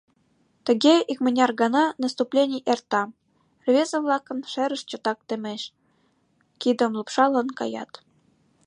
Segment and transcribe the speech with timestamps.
[0.65, 3.01] Тыге икмыняр гана «наступлений» эрта,
[3.65, 5.63] рвезе-влакын шерышт чотак темеш,
[6.61, 7.91] кидым лупшалын каят.